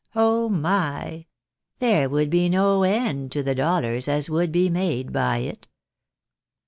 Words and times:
Oh, 0.15 0.49
my! 0.49 1.27
There 1.77 2.09
would 2.09 2.31
be 2.31 2.49
no 2.49 2.81
end 2.81 3.31
to 3.33 3.43
the 3.43 3.53
dollars 3.53 4.07
as 4.07 4.31
would 4.31 4.51
be 4.51 4.67
made 4.67 5.13
by 5.13 5.37
it." 5.37 5.67